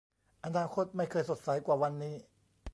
[0.45, 2.15] อนาคตไม่เคยสดใสกว่าวันนี้